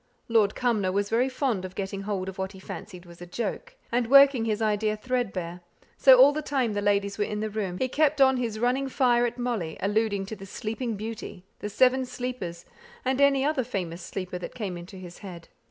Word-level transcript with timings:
Lord 0.27 0.55
Cumnor 0.55 0.91
was 0.91 1.11
very 1.11 1.29
fond 1.29 1.63
of 1.63 1.75
getting 1.75 2.01
hold 2.01 2.27
of 2.27 2.39
what 2.39 2.53
he 2.53 2.59
fancied 2.59 3.05
was 3.05 3.21
a 3.21 3.27
joke, 3.27 3.75
and 3.91 4.07
working 4.09 4.45
his 4.45 4.59
idea 4.59 4.97
threadbare; 4.97 5.61
so 5.95 6.17
all 6.19 6.31
the 6.31 6.41
time 6.41 6.73
the 6.73 6.81
ladies 6.81 7.19
were 7.19 7.23
in 7.23 7.39
the 7.39 7.51
room 7.51 7.77
he 7.77 7.87
kept 7.87 8.19
on 8.19 8.37
his 8.37 8.57
running 8.57 8.89
fire 8.89 9.27
at 9.27 9.37
Molly, 9.37 9.77
alluding 9.79 10.25
to 10.25 10.35
the 10.35 10.47
Sleeping 10.47 10.95
Beauty, 10.95 11.45
the 11.59 11.69
Seven 11.69 12.03
Sleepers, 12.05 12.65
and 13.05 13.21
any 13.21 13.45
other 13.45 13.63
famous 13.63 14.01
sleeper 14.01 14.39
that 14.39 14.55
came 14.55 14.75
into 14.75 14.95
his 14.95 15.19
head. 15.19 15.49